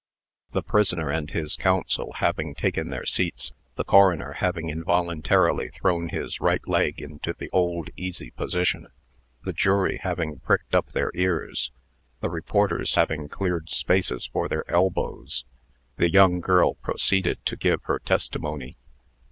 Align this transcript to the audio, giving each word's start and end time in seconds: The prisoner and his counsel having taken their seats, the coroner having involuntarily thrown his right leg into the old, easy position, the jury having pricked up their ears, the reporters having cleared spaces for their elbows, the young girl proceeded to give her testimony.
The 0.49 0.63
prisoner 0.63 1.11
and 1.11 1.29
his 1.29 1.55
counsel 1.55 2.13
having 2.15 2.55
taken 2.55 2.89
their 2.89 3.05
seats, 3.05 3.53
the 3.75 3.83
coroner 3.83 4.33
having 4.39 4.67
involuntarily 4.71 5.69
thrown 5.69 6.09
his 6.09 6.41
right 6.41 6.67
leg 6.67 6.99
into 6.99 7.33
the 7.33 7.51
old, 7.51 7.91
easy 7.95 8.31
position, 8.31 8.87
the 9.43 9.53
jury 9.53 9.99
having 10.01 10.39
pricked 10.39 10.73
up 10.73 10.93
their 10.93 11.11
ears, 11.13 11.69
the 12.19 12.31
reporters 12.31 12.95
having 12.95 13.29
cleared 13.29 13.69
spaces 13.69 14.25
for 14.25 14.47
their 14.49 14.65
elbows, 14.71 15.45
the 15.97 16.11
young 16.11 16.39
girl 16.39 16.73
proceeded 16.73 17.37
to 17.45 17.55
give 17.55 17.83
her 17.83 17.99
testimony. 17.99 18.77